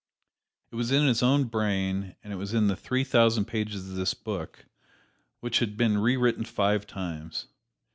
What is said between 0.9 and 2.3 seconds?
his own brain,